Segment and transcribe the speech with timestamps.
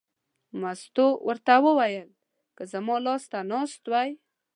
[0.61, 2.09] مستو ورته وویل:
[2.55, 4.09] که زما لاس ته ناست وای.